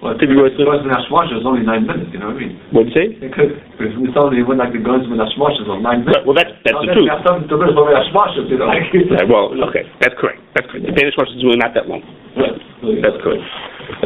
[0.00, 0.62] Well, to be the roisin.
[0.62, 2.54] guns in is only nine minutes, you know what I mean?
[2.70, 3.06] What do you say?
[3.18, 6.22] It could, if it's only when like the guns in Hashmosh is on nine Right,
[6.22, 6.24] minutes.
[6.30, 7.10] well, that's that's the truth.
[7.10, 8.86] you have something to lose over Hashmosh, you know, like.
[8.94, 10.38] Right, well, okay, that's correct.
[10.54, 10.86] That's correct.
[10.86, 12.00] The Danish watch is really not that long.
[12.38, 12.54] Right.
[13.02, 13.42] That's correct.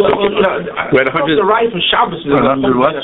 [0.00, 0.52] Well, well, no,
[0.90, 2.96] We're at 100 The right from Shabbos is Well, under what?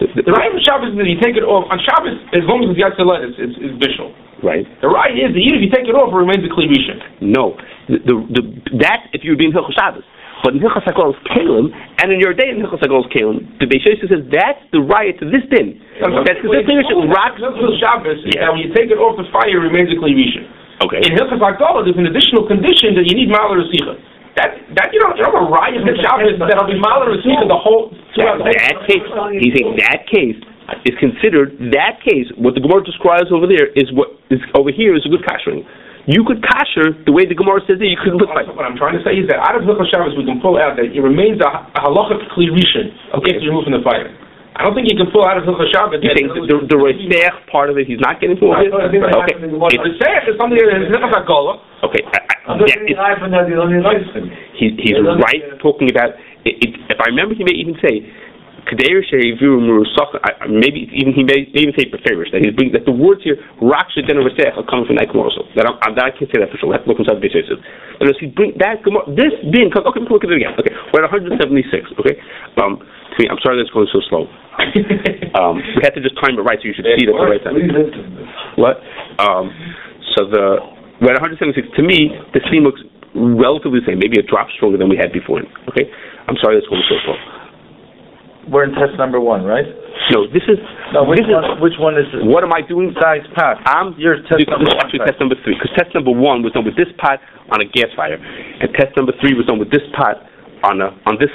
[0.00, 2.42] The- the- The right from Shabbos is that you take it off on Shabbos as
[2.48, 4.10] long as it's Yatzalet, it's, it's, it's bishul.
[4.42, 4.64] Right.
[4.80, 6.96] The right is that even if you take it off, it remains a kli rishon.
[7.20, 7.54] No.
[7.92, 8.42] The, the, the,
[8.80, 10.02] that if you would be in Hilchos Shabbos.
[10.40, 11.68] But in Hilchos HaKolos Kalim,
[12.00, 15.28] and in your day in Hilchos HaKolos Kalim, the Beis says that's the riot to
[15.28, 15.76] this din.
[16.00, 17.36] That's because this Rishon rock.
[17.36, 18.48] Shabbos is Yeah.
[18.48, 20.48] that when you take it off the fire, it remains a kli rishon.
[20.80, 21.04] Okay.
[21.04, 24.00] In Hilchos Hagdolah, there's an additional condition that you need Maler Resicha.
[24.38, 27.58] That, that, you know, you know, a riot in Shabbos that'll be Maler Resicha the
[27.58, 29.02] whole, throughout the That case,
[29.42, 30.38] he's saying that case
[30.86, 34.94] is considered, that case, what the Gemara describes over there is what is over here
[34.94, 35.66] is a good kashering.
[36.06, 38.48] You could kasher the way the Gemara says that you could look like.
[38.54, 40.78] What I'm trying to say is that out of Hilchos Shabbos, we can pull out
[40.78, 42.88] that it remains a, a halachic kli rishon
[43.18, 43.36] Okay.
[43.36, 44.08] after you remove from the fire.
[44.60, 46.04] I don't think he can pull out of Hilchos Shabbos.
[46.04, 48.60] You think the, the, Roisech part of it, he's not getting pulled?
[48.60, 48.76] I think
[49.08, 49.80] Okay.
[49.96, 51.88] Seich is something that is Hilchos Hagdolah.
[51.88, 52.04] Okay.
[52.04, 54.28] I- I- I'm yeah, saying it's- I find that the only nice thing.
[54.60, 56.12] He, he's right talking about.
[56.44, 58.04] It, it, if I remember, he may even say,
[58.68, 62.52] "Kadeir she'eviru murusach." I- I- Maybe even he may, may even say preferish that he's
[62.52, 65.48] bringing that the words here "rak shedenu v'sech" are coming from that Gemara also.
[65.56, 66.68] That, I'm, that I can't say that for sure.
[66.72, 67.56] Let's look inside the Yosef.
[68.00, 69.70] And as he bring that Gemara, this being.
[69.72, 70.52] Okay, let's look at it again.
[70.60, 71.96] Okay, we're at 176.
[72.04, 72.16] Okay,
[72.60, 74.26] um, to me, I'm sorry that's going so slow.
[75.30, 77.30] Um, we had to just time it right so you should see it at the
[77.30, 77.54] right time.
[78.58, 78.82] What?
[79.22, 79.54] Um,
[80.18, 80.58] so the
[80.98, 81.70] we're at 176.
[81.78, 82.82] To me, the steam looks
[83.14, 84.02] relatively the same.
[84.02, 85.40] Maybe a drop stronger than we had before.
[85.70, 85.86] Okay.
[86.26, 87.16] I'm sorry that's going so slow.
[88.50, 89.64] We're in test number one, right?
[90.10, 90.58] No, this is
[90.90, 92.26] No, which this is one, which one is it?
[92.26, 92.90] what am I doing?
[92.98, 93.62] Size Pat?
[93.70, 96.10] I'm Your test this, number this is one, actually test number three because test number
[96.10, 97.22] one was done with this pot
[97.54, 100.26] on a gas fire, and test number three was done with this pot
[100.66, 101.30] on a on this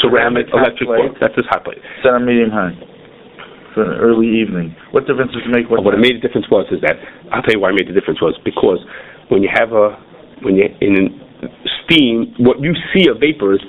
[0.00, 1.10] ceramic Ceramic electric plate.
[1.12, 1.16] boil.
[1.20, 1.78] That's his hot plate.
[2.02, 2.72] Center, medium, high.
[3.74, 4.76] For an early evening.
[4.92, 5.68] What difference does it make?
[5.70, 6.96] What, What it made the difference was is that
[7.32, 8.80] I'll tell you why it made the difference was because
[9.32, 9.96] when you have a
[10.44, 11.16] when you're in
[11.84, 13.62] steam, what you see of vapors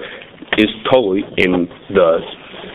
[0.59, 2.19] is totally in the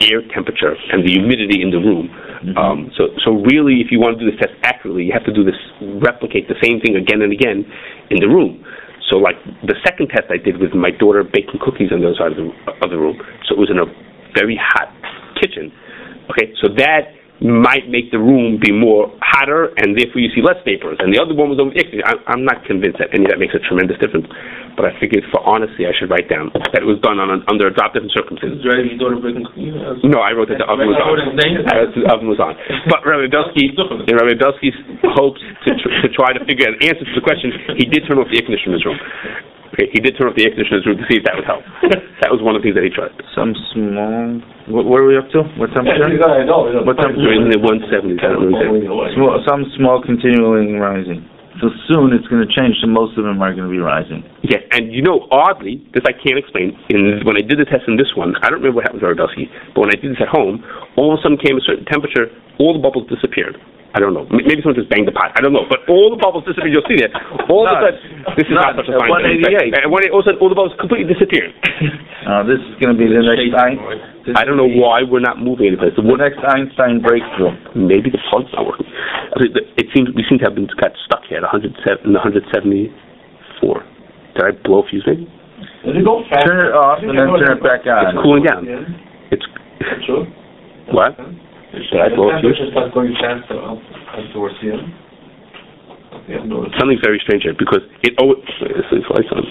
[0.08, 2.08] air temperature and the humidity in the room.
[2.56, 5.34] Um, so so really, if you want to do this test accurately, you have to
[5.34, 5.58] do this
[6.00, 7.66] replicate the same thing again and again
[8.10, 8.64] in the room.
[9.10, 12.18] So like the second test I did with my daughter baking cookies on the other
[12.20, 12.48] side of the
[12.84, 13.16] of the room.
[13.48, 13.88] So it was in a
[14.36, 14.92] very hot
[15.40, 15.72] kitchen.
[16.30, 20.58] Okay, so that might make the room be more hotter, and therefore you see less
[20.66, 20.98] vapors.
[21.00, 21.70] And the other one was over
[22.26, 24.26] I'm not convinced that any of that makes a tremendous difference,
[24.78, 27.66] but I figured for honesty I should write down that it was done on, under
[27.66, 28.62] a drop different circumstances.
[28.62, 29.42] Driving your daughter breaking.
[30.06, 31.18] No, I wrote that the oven was on.
[31.18, 31.66] Wrote his name?
[31.66, 32.54] I wrote the oven was on.
[32.86, 34.70] But Rabbi Dusky, Rabbi Dusky
[35.18, 37.50] hopes to, tr- to try to figure out answers to the question.
[37.74, 39.00] He did turn off the air conditioner in his room.
[39.74, 41.34] Okay, he did turn off the air conditioner in his room to see if that
[41.34, 41.66] would help.
[42.22, 43.10] that was one of the things that he tried.
[43.34, 44.38] Some small.
[44.70, 45.42] What, what are we up to?
[45.58, 46.06] What temperature?
[46.06, 46.70] you gotta know.
[46.70, 47.26] you know, What temperature?
[47.26, 48.22] We're in the 170s.
[48.22, 48.86] I don't know exactly.
[49.18, 51.26] Small, some small continuing rising.
[51.60, 54.22] So soon it's going to change, so most of them are going to be rising.
[54.46, 56.78] Yeah, and you know, oddly, this I can't explain.
[56.90, 59.10] In when I did the test in this one, I don't remember what happened to
[59.10, 60.62] Rogowski, but when I did this at home,
[60.94, 62.30] all of a sudden came a certain temperature,
[62.62, 63.58] all the bubbles disappeared.
[63.96, 64.28] I don't know.
[64.28, 65.32] Maybe someone just banged the pot.
[65.32, 65.64] I don't know.
[65.64, 66.76] But all the bubbles disappeared.
[66.76, 67.08] You'll see that.
[67.48, 69.40] All of a sudden, this is no, not such a at fine thing.
[69.40, 69.72] 188.
[69.72, 71.52] Uh, when all of a sudden, all the bubbles completely disappeared.
[72.28, 74.36] Uh, this is going to be the next Einstein.
[74.36, 75.96] I don't know why we're not moving anyplace.
[75.96, 77.56] The The one, next Einstein breakthrough.
[77.72, 78.84] maybe the plug's not working.
[78.84, 82.12] I mean, It seems we seem to have been got stuck here at 107, in
[82.12, 82.92] 174.
[84.36, 85.24] Did I blow a fuse maybe?
[85.88, 86.44] Does it go fast?
[86.44, 88.12] Turn it off and then turn it back on.
[88.12, 88.60] It's cooling down.
[89.32, 89.46] It's
[90.04, 90.28] Sure.
[90.92, 91.16] what?
[91.78, 92.58] Did I blow a The fuse?
[92.58, 93.78] temperature going faster up
[94.18, 94.78] as towards here.
[96.28, 98.42] Yeah, no, Something very strange here because it always.
[98.60, 99.44] This is lights on.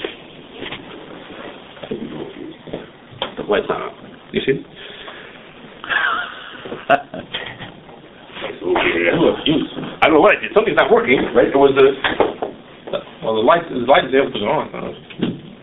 [3.38, 3.94] The light's not on.
[4.34, 4.58] You see?
[8.68, 10.52] I don't know what I did.
[10.54, 11.48] Something's not working, right?
[11.48, 11.88] It was the.
[13.24, 14.68] Well, the light, the light is able to put on.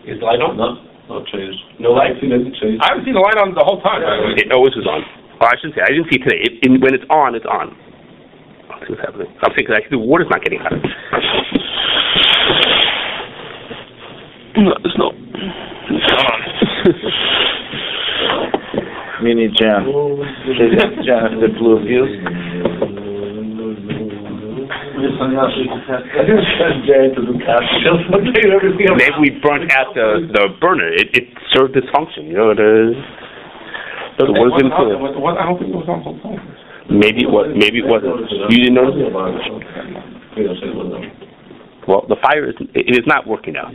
[0.05, 0.57] Is the light on?
[0.57, 0.77] no,
[1.09, 1.55] no change.
[1.79, 2.13] No light.
[2.17, 2.53] I see that it.
[2.81, 4.37] I haven't seen the light on the whole time, by the.
[4.37, 5.01] It always was on.
[5.41, 5.81] Oh, I shouldn't say.
[5.83, 6.39] I didn't see it today.
[6.43, 7.75] It, in, when it's on, it's on.
[8.71, 9.27] I'll see what's happening.
[9.43, 10.79] I'm saying because actually the water's not getting hotter.
[14.55, 15.13] No, it's not.
[15.91, 16.39] It's not on.
[19.23, 19.83] Mini Jan.
[21.03, 22.11] Jan, the blue views.
[28.95, 30.87] Maybe we burnt out the the burner.
[30.87, 32.27] It it served its function.
[32.27, 32.93] You know, the
[34.17, 35.01] the It wasn't been on, it cooling.
[35.01, 36.39] was- was- I don't think it was on the whole.
[36.89, 37.47] Maybe it was.
[37.55, 38.31] Maybe it wasn't.
[38.31, 39.11] You didn't notice it.
[41.87, 43.69] Well, the fire is it is not working now.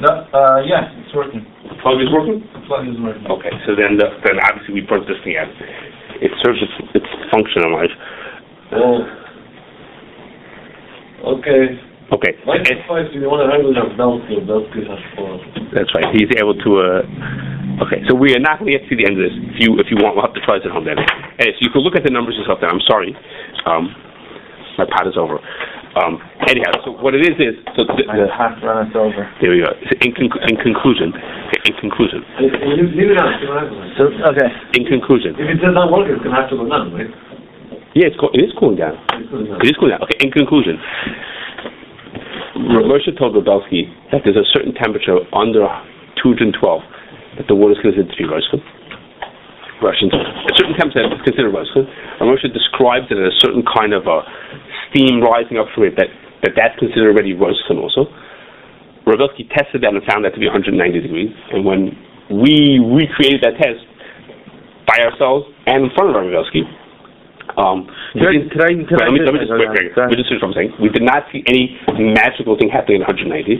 [0.00, 1.44] No, uh, yeah, it's working.
[1.82, 2.44] Plug is working.
[2.68, 3.24] Plug is working.
[3.26, 5.48] Okay, so then the, then obviously we burnt this thing out.
[6.20, 7.94] It serves its its function in life.
[8.76, 8.98] Oh.
[11.40, 11.80] Okay.
[12.12, 12.32] Okay.
[12.44, 15.38] Like and- if you want to handle your belt, your belt is as far.
[15.72, 16.10] That's right.
[16.12, 16.70] He's able to.
[16.82, 19.34] Uh, okay, so we are not going to get to the end of this.
[19.54, 20.98] If you if you want, we'll have to try this at home then.
[21.38, 22.58] Anyway, so you can look at the numbers yourself.
[22.60, 23.14] Then I'm sorry,
[23.64, 23.94] um,
[24.76, 25.38] my pot is over.
[25.98, 29.26] Um, anyhow, so what it is is so the, the, us over.
[29.42, 29.70] there we go.
[29.90, 31.10] So in, conc- in conclusion,
[31.68, 33.92] in conclusion, Leave leave it on, see what happens.
[34.00, 34.48] So, okay.
[34.80, 37.10] in conclusion, If it does not work, it's going to have to go down, right?
[37.92, 38.96] yeah, it's co- it is cooling down.
[39.18, 39.60] It's going down.
[39.60, 40.02] It is cooling down.
[40.08, 40.80] Okay, in conclusion,
[42.74, 45.66] R- Moshe told Grabowski that there's a certain temperature under
[46.22, 46.56] 212
[47.38, 48.60] that the water is considered to be Russian.
[49.80, 50.12] Russian.
[50.12, 51.88] A certain temperature is considered Russian.
[52.20, 54.24] And Moshe describes it as a certain kind of a
[54.88, 56.08] steam rising up from it that,
[56.44, 58.08] that that's considered already Russian also.
[59.10, 61.34] Grabowski tested that and found that to be 190 degrees.
[61.50, 61.98] And when
[62.30, 63.82] we recreated that test
[64.86, 66.62] by ourselves and in front of Grabowski,
[67.58, 69.96] um, we I, didn't- I, could Wait, let me, let me just- just, wait, wait,
[69.98, 70.72] let me just finish what I'm saying.
[70.78, 71.74] We did not see any
[72.14, 73.58] magical thing happening at 190.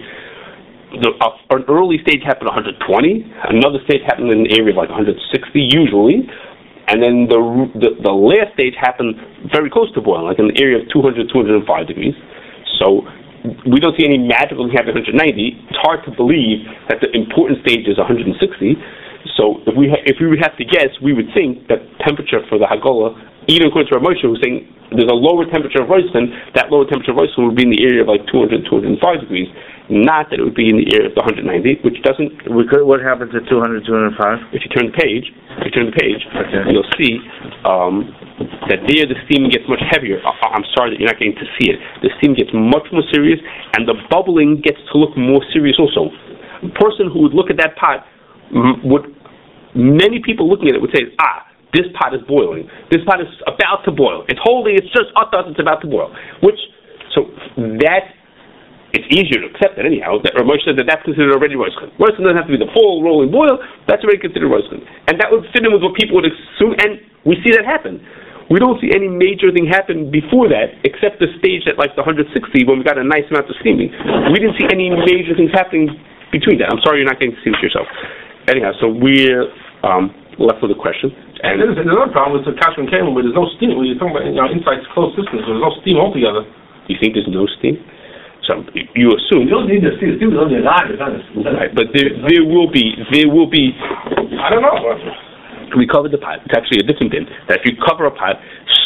[1.02, 3.26] The, uh, an early stage happened at 120.
[3.50, 5.18] Another stage happened in the area of like 160
[5.58, 6.26] usually.
[6.90, 7.38] And then the,
[7.78, 9.14] the the last stage happened
[9.54, 12.14] very close to boiling, like in the area of 200, 205 degrees.
[12.82, 13.06] So
[13.66, 15.68] we don't see any magical thing happening at 190.
[15.70, 18.37] It's hard to believe that the important stage is 160.
[19.37, 22.40] So if we ha- if we would have to guess, we would think that temperature
[22.48, 23.16] for the Hagolah,
[23.48, 26.85] even according to Rav Moshe, who's saying there's a lower temperature of Royston, that lower
[26.88, 29.48] temperature of Royston would be in the area of like 200, 205 degrees,
[29.88, 32.33] not that it would be in the area of the 190, which doesn't.
[32.50, 34.57] We could, what happens at 200, 205?
[34.57, 35.29] If you turn the page,
[35.61, 36.72] if you turn the page, Okay.
[36.72, 37.20] you'll see
[37.68, 38.11] um,
[38.70, 40.22] that there the steam gets much heavier.
[40.22, 41.78] I- I'm sorry that you're not getting to see it.
[42.00, 43.42] The steam gets much more serious,
[43.76, 46.09] and the bubbling gets to look more serious also.
[46.62, 48.06] A person who would look at that pot
[48.87, 49.11] would,
[49.74, 52.68] many people looking at it would say, ah, this pot is boiling.
[52.90, 54.24] This pot is about to boil.
[54.28, 54.74] It's holding.
[54.74, 55.54] It's just dust.
[55.54, 56.11] It's about to boil.
[56.42, 56.59] Which,
[57.14, 58.11] so that
[58.92, 60.18] it's easier to accept that anyhow.
[60.18, 61.94] That Ramosh said that that's considered already roasted.
[61.94, 63.62] Roasted doesn't have to be the full rolling boil.
[63.87, 66.74] That's already considered roasted, and that would fit in with what people would assume.
[66.83, 68.02] And we see that happen.
[68.50, 72.02] We don't see any major thing happen before that, except the stage at like the
[72.02, 72.34] 160
[72.66, 73.94] when we got a nice amount of steaming.
[74.34, 75.86] We didn't see any major things happening
[76.34, 76.74] between that.
[76.74, 77.86] I'm sorry you're not getting to see it yourself.
[78.50, 79.46] Anyhow, so we're
[79.86, 80.10] um,
[80.42, 81.14] left with a question.
[81.46, 83.78] And And there's another problem with the Kashman Cable where there's no steam.
[83.78, 86.42] When you're talking about you know, inside closed systems, there's no steam altogether.
[86.90, 87.78] you think there's no steam?
[88.50, 88.66] So
[88.98, 91.14] you assume You don't need the steel, steel is only a line, it's not.
[91.54, 93.70] Right, but there, there will be, there will be,
[94.42, 94.74] I don't know.
[95.76, 98.38] We covered the pot, it's actually a different thing, that if you cover a pot,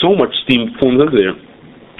[0.03, 1.35] so much steam forms under there,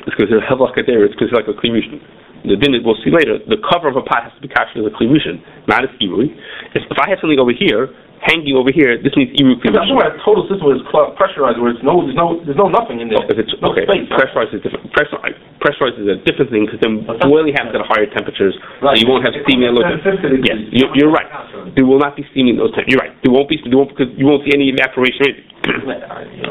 [0.05, 1.05] It's because it's hevlach there.
[1.05, 2.01] It's because like a klimushin.
[2.45, 3.41] The din we'll see later.
[3.41, 6.29] The cover of a pot has to be captured as a klimushin, not as irui.
[6.77, 7.89] If, if I have something over here
[8.25, 10.01] hanging over here, this means iru I'm talking klimushin.
[10.01, 10.81] about a total system is
[11.21, 13.21] pressurized, where it's no, there's no, there's no nothing in there.
[13.29, 14.09] If it's no okay, space.
[14.09, 14.89] pressurized is different.
[14.97, 15.21] Pressur,
[15.61, 19.29] pressurized is a different thing because then boiling happens at higher temperatures, so you won't
[19.29, 19.85] have steaming and low.
[19.85, 21.29] Yes, you're, you're right.
[21.77, 22.89] There will not be steaming at those temps.
[22.89, 23.13] You're right.
[23.21, 23.61] There won't be.
[23.61, 25.45] There won't because you won't see any evaporation.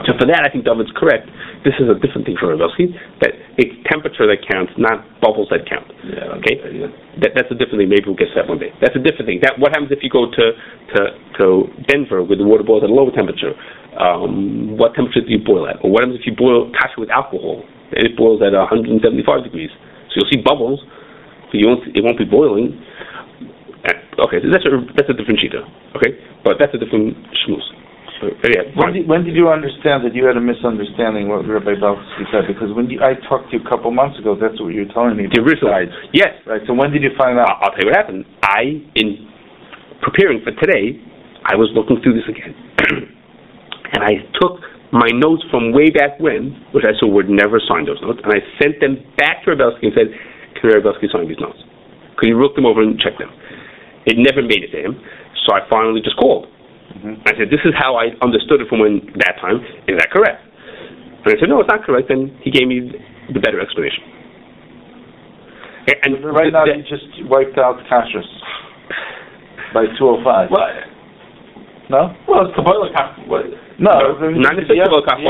[0.05, 1.29] So for that, I think David's correct.
[1.65, 5.70] This is a different thing for Rebelski, that it's temperature that counts, not bubbles that
[5.70, 5.86] count.
[6.02, 6.58] Yeah, Okay?
[6.74, 6.89] yeah.
[7.22, 7.89] That, that's a different thing.
[7.94, 8.74] Maybe we'll get to that one day.
[8.82, 9.39] That's a different thing.
[9.46, 10.46] That what happens if you go to
[10.98, 11.00] to
[11.38, 11.46] to
[11.86, 13.54] Denver with the water boils at a lower temperature?
[13.94, 15.78] Um, what temperature do you boil at?
[15.86, 17.62] Or what happens if you boil kasha with alcohol
[17.94, 19.06] and it boils at 175
[19.46, 19.70] degrees?
[20.10, 20.82] So you'll see bubbles,
[21.54, 21.86] but you won't.
[21.94, 22.74] It won't be boiling.
[23.86, 25.62] Uh, Okay, so that's a that's a different shita.
[25.98, 27.66] Okay, but that's a different shmooze.
[28.43, 32.25] Yeah, When did, when did you understand that you had a misunderstanding what Rabbi Belsky
[32.31, 32.47] said?
[32.47, 34.93] Because when you, I talked to you a couple months ago, that's what you were
[34.93, 35.27] telling me.
[35.31, 35.71] the original.
[35.71, 35.91] sides.
[36.15, 37.59] Yes, Right, so when did you find out?
[37.62, 38.25] I'll tell you what happened.
[38.43, 39.27] I, in
[40.01, 40.99] preparing for today,
[41.43, 42.55] I was looking through this again,
[43.95, 47.89] and I took my notes from way back when, which I saw would never sign
[47.89, 50.07] those notes, and I sent them back to Rebelsky and said,
[50.62, 51.57] "Can Rebelsky sign these notes?"
[52.15, 53.33] Could he look them over and check them.
[54.05, 55.01] It never made it to him,
[55.43, 56.47] so I finally just called.
[56.91, 57.19] Mhm.
[57.26, 59.63] I said, "This is how I understood it from when that time.
[59.88, 60.41] Is that correct?"
[61.26, 62.91] And I said, "No, it's not correct." And he gave me
[63.30, 64.04] the better explanation.
[66.04, 68.24] And, Right now, the- you just wiped out Kashrus
[69.74, 70.50] by 205.
[70.50, 70.69] Well,
[71.89, 72.15] No?
[72.28, 72.89] well, it's Kabbalah,
[73.28, 73.46] what,
[73.80, 73.91] No.
[73.91, 75.22] Not the necessarily other- cost.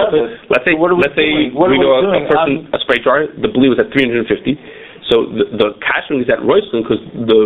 [0.49, 1.53] Let's say, So what are we let's say doing?
[1.55, 4.57] What are we know a, person, a spray dryer, the blue is at 350.
[5.11, 5.67] So the, the
[6.23, 7.39] is at Royston because the,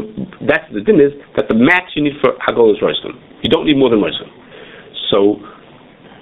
[0.46, 3.18] that's the thing is that the max you need for Hagol is Royston.
[3.42, 4.30] You don't need more than Royston.
[5.10, 5.42] So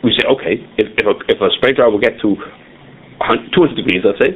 [0.03, 4.05] we say, okay, if, if, a, if a spray dryer will get to 200 degrees,
[4.05, 4.31] let's say,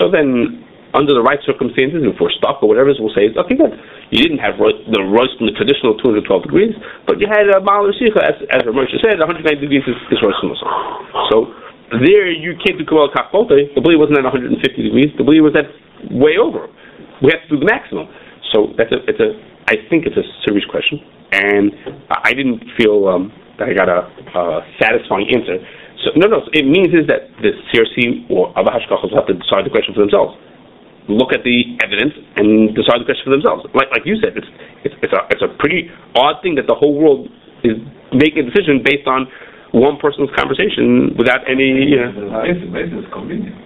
[0.00, 0.62] so then
[0.92, 3.72] under the right circumstances, if we're stuck or whatever, we'll say, okay, good.
[4.12, 6.76] You didn't have Roy- the Royston, the traditional 212 degrees,
[7.08, 10.68] but you had a Rasicha, as, as Ramosha said, 190 degrees is, is Royston also.
[11.32, 11.36] So
[12.00, 13.74] there you can't do Kabbalah Kachbote.
[13.74, 15.12] The Bli wasn't at 150 degrees.
[15.18, 15.68] The Bli was at
[16.08, 16.72] way over.
[17.20, 18.08] We have to do the maximum.
[18.52, 19.36] So that's a, it's a,
[19.68, 21.00] I think it's a serious question,
[21.32, 21.72] and
[22.08, 25.60] I didn't feel um, that I got a, a satisfying answer.
[26.04, 26.44] So no, no.
[26.52, 30.02] It means is that the CRC or Abba Hashgachos have to decide the question for
[30.02, 30.36] themselves.
[31.08, 33.64] Look at the evidence and decide the question for themselves.
[33.74, 34.48] Like like you said, it's
[34.84, 37.30] it's it's a it's a pretty odd thing that the whole world
[37.62, 37.78] is
[38.12, 39.26] making a decision based on
[39.72, 41.92] one person's conversation without any.
[41.92, 43.56] You know, Mason, Mason is convenient.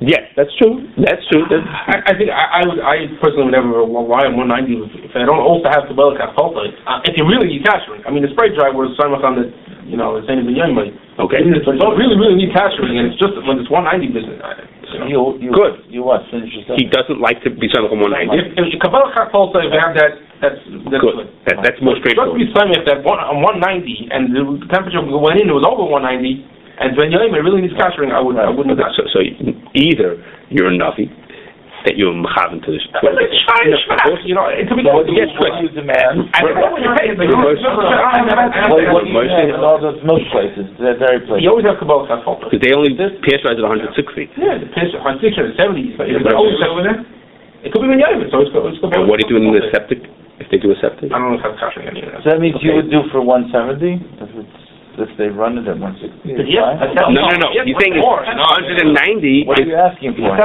[0.00, 0.84] yes, that's true.
[1.00, 1.44] That's true.
[1.48, 5.10] That's, I, I think I, I would, I personally would never rely on 190 if,
[5.10, 6.68] if I don't also have Kabbalah Kapolta.
[6.84, 9.48] Uh, if you really need cashering, I mean, the spray dry was on the,
[9.90, 10.94] you know, the same as the young money.
[11.18, 11.42] okay.
[11.42, 14.38] But you don't really, really need cashering, and it's just when it's 190 business.
[14.40, 15.06] I- You.
[15.06, 15.74] You, you, Good.
[15.86, 16.26] You what?
[16.34, 18.34] Finish your He doesn't like to be signed on 190.
[18.58, 20.58] If, if Kabbalah Kapolta, if you have that, that's
[20.90, 21.14] that's Good.
[21.14, 21.28] good.
[21.46, 22.34] That, that's more Just straightforward.
[22.42, 24.42] be signed if that one, on 190 and the
[24.74, 26.42] temperature went in, it was over 190,
[26.82, 28.90] and when Yoim it really needs cashering, I would I wouldn't do that.
[28.98, 29.22] So, so
[29.78, 30.18] either
[30.50, 31.06] you're a Navi,
[31.88, 32.84] that you're Mechavan to this.
[32.92, 34.84] But it's Shine Shvack, you know, it could be.
[34.84, 36.28] So you, Yes, what do you demand?
[36.36, 40.22] I don't you're saying, Most- What, what do you Moshe- have in all those milk
[40.34, 40.68] places?
[40.76, 41.42] They're very places.
[41.44, 42.48] You always have Kabbalah Kapolta.
[42.52, 43.96] Because they only pasteurize at 160.
[44.36, 45.96] Yeah, the piss on 670.
[45.96, 47.00] But it's always over there.
[47.64, 49.52] It could be when Yoim, so it's go- it's And what are you doing in
[49.56, 50.00] the septic?
[50.40, 51.12] If they do a septic?
[51.12, 52.24] I don't know if that's cashering any of that.
[52.24, 54.59] So that means you would do for 170 if it's
[55.00, 56.36] if they run it at 160.
[56.36, 57.48] But it's yeah, No, no, no.
[57.56, 58.20] Yes, He's saying it's more.
[58.22, 60.30] 190 What are you asking for?
[60.30, 60.38] I'm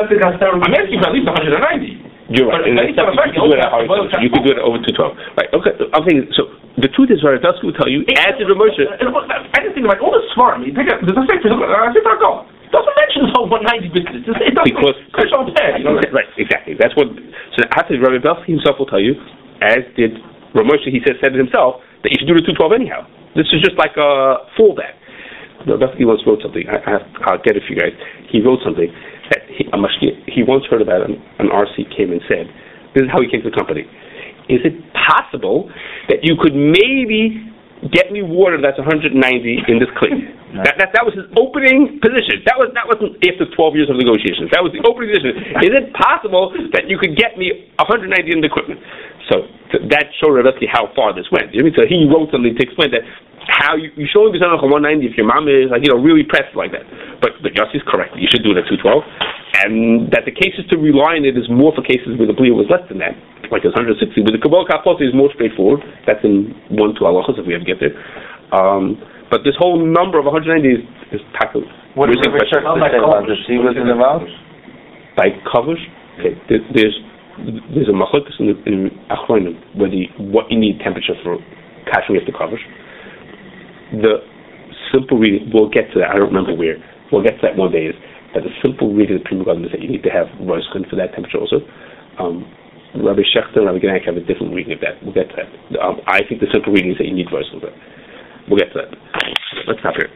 [0.74, 2.34] asking for at least 190.
[2.34, 2.64] you're right.
[2.64, 4.62] But In the anything you affecting could do it at over- You could do it
[4.64, 5.38] over 212.
[5.38, 5.74] Right, okay.
[5.94, 6.50] I'm saying, so
[6.82, 9.86] the truth is, Varadovsky will tell you, as did Ramosha, And what- I just think
[9.88, 10.58] like all this smart.
[10.58, 11.54] I mean, think of, there's a section.
[11.54, 12.48] I think I go.
[12.74, 14.26] Doesn't mention this whole 190 business.
[14.26, 14.66] It doesn't.
[14.66, 16.02] Because- Chris on head, you know.
[16.12, 16.74] Right, exactly.
[16.76, 17.08] That's what.
[17.56, 19.16] So after Rabbi Belsky himself will tell you,
[19.62, 20.18] as did
[20.58, 23.06] Ramosha, he said, said it himself that you should do the 212 anyhow.
[23.36, 24.96] This is just like a fallback.
[25.68, 26.64] Belsky once wrote something.
[26.72, 27.92] I, I have, I'll get it for you guys.
[28.32, 28.88] He wrote something
[29.34, 29.68] that he,
[30.32, 32.48] he once heard about an, an RC came and said,
[32.94, 33.84] "This is how he came to the company.
[34.48, 35.68] Is it possible
[36.08, 37.52] that you could maybe
[37.92, 39.18] get me water that's 190
[39.68, 42.40] in this clean?" That, that that was his opening position.
[42.48, 44.48] That was that wasn't after 12 years of negotiations.
[44.56, 45.60] That was the opening position.
[45.60, 48.80] Is it possible that you could get me 190 in the equipment?
[49.30, 49.50] So
[49.90, 51.54] that showed Rebecca how far this went.
[51.54, 51.90] You know what I mean?
[51.90, 53.04] So he wrote something to explain that
[53.46, 55.90] how you you should only be selling on 190 if your mom is like you
[55.90, 56.86] know really pressed like that.
[57.22, 58.18] But but Yossi's correct.
[58.18, 59.02] You should do it at 212,
[59.66, 62.54] and that the cases to rely on it is more for cases where the plea
[62.54, 63.18] was less than that,
[63.50, 64.02] like it's 160.
[64.26, 65.82] But the Kabbalah Kapot is more straightforward.
[66.06, 67.94] That's in one two halachas if we ever get there.
[68.54, 69.02] Um,
[69.34, 70.86] but this whole number of 190 is,
[71.18, 71.66] is tackle.
[71.98, 72.78] What Where's did the Richard question?
[72.78, 73.42] say about this?
[73.50, 74.22] He was the mouth?
[75.16, 75.80] by covers,
[76.20, 76.96] okay, there, there's
[77.38, 81.38] there's a machlokes in, in Achronim whether you, what you need temperature for
[81.92, 82.62] cashing up the covers.
[83.92, 84.24] The
[84.92, 86.12] simple reading, we'll get to that.
[86.12, 86.78] I don't remember where.
[87.12, 87.92] We'll get to that one day.
[87.92, 87.96] Is
[88.34, 91.14] that the simple reading of the is that you need to have Roskun for that
[91.14, 91.60] temperature also.
[92.20, 92.48] Um,
[92.96, 95.04] Rabbi Schachter and Rabbi Genack have a different reading of that.
[95.04, 95.80] We'll get to that.
[95.80, 97.78] Um, I think the simple reading is that you need Roskun for that.
[98.48, 98.92] We'll get to that.
[99.68, 100.10] Let's stop here.